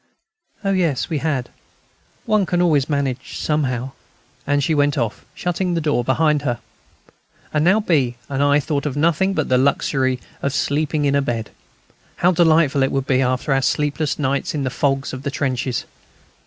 "Oh, 0.63 0.71
yes, 0.71 1.11
we 1.11 1.19
had. 1.19 1.49
One 2.25 2.47
can 2.47 2.59
always 2.59 2.89
manage 2.89 3.37
somehow." 3.37 3.91
And 4.47 4.63
she 4.63 4.73
went 4.73 4.97
off, 4.97 5.23
shutting 5.35 5.75
the 5.75 5.79
door 5.79 6.03
behind 6.03 6.41
her. 6.41 6.57
And 7.53 7.63
now 7.63 7.81
B. 7.81 8.15
and 8.27 8.41
I 8.41 8.59
thought 8.59 8.87
of 8.87 8.97
nothing 8.97 9.35
but 9.35 9.47
the 9.47 9.59
luxury 9.59 10.19
of 10.41 10.53
sleeping 10.55 11.05
in 11.05 11.13
a 11.13 11.21
bed. 11.21 11.51
How 12.15 12.31
delightful 12.31 12.81
it 12.81 12.91
would 12.91 13.05
be 13.05 13.21
after 13.21 13.53
our 13.53 13.61
sleepless 13.61 14.17
nights 14.17 14.55
in 14.55 14.63
the 14.63 14.71
fogs 14.71 15.13
of 15.13 15.21
the 15.21 15.29
trenches! 15.29 15.85